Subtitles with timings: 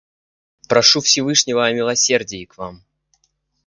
[0.67, 2.83] Прошу Всевышнего о милосердии к вам.